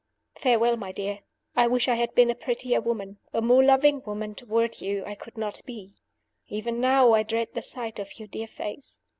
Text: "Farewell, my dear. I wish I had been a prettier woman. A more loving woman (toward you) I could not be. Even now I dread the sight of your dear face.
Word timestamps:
"Farewell, 0.33 0.77
my 0.77 0.91
dear. 0.91 1.19
I 1.55 1.67
wish 1.67 1.87
I 1.87 1.93
had 1.93 2.15
been 2.15 2.31
a 2.31 2.33
prettier 2.33 2.81
woman. 2.81 3.19
A 3.33 3.39
more 3.39 3.63
loving 3.63 4.01
woman 4.03 4.33
(toward 4.33 4.81
you) 4.81 5.05
I 5.05 5.13
could 5.13 5.37
not 5.37 5.61
be. 5.63 5.93
Even 6.47 6.81
now 6.81 7.13
I 7.13 7.21
dread 7.21 7.49
the 7.53 7.61
sight 7.61 7.99
of 7.99 8.17
your 8.17 8.27
dear 8.27 8.47
face. 8.47 8.99